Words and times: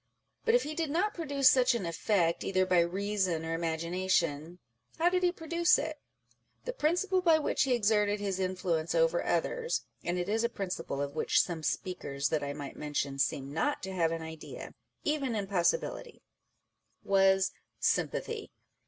But 0.45 0.55
if 0.55 0.63
he 0.63 0.73
did 0.73 0.89
not 0.89 1.13
produce 1.13 1.47
such 1.47 1.75
an 1.75 1.85
effect 1.85 2.43
either 2.43 2.65
by 2.65 2.79
reason 2.79 3.45
or 3.45 3.53
imagination, 3.53 4.57
how 4.97 5.09
did 5.09 5.21
he 5.21 5.31
produce 5.31 5.77
it? 5.77 5.99
The 6.65 6.73
principle 6.73 7.21
by 7.21 7.37
which 7.37 7.61
he 7.65 7.73
exerted 7.75 8.19
his 8.19 8.39
influence 8.39 8.95
over 8.95 9.23
others 9.23 9.83
(and 10.03 10.17
it 10.17 10.27
is 10.27 10.43
a 10.43 10.49
principle 10.49 11.03
of 11.03 11.13
which 11.13 11.43
some 11.43 11.61
speakers 11.61 12.29
that 12.29 12.41
I 12.43 12.51
might 12.51 12.75
mention 12.77 13.19
seem 13.19 13.53
not 13.53 13.83
to 13.83 13.91
have 13.93 14.11
an 14.11 14.23
idea, 14.23 14.73
even 15.03 15.35
in 15.35 15.45
possi 15.45 15.77
bility) 15.79 16.21
was 17.03 17.51
sympathy. 17.79 18.49